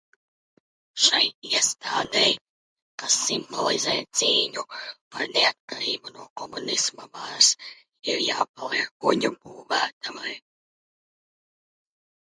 [1.07, 2.31] Šai iestādei,
[3.03, 4.63] kas simbolizē cīņu
[5.17, 7.53] par neatkarību no komunisma varas,
[8.15, 10.35] ir jāpaliek kuģu būvētavai.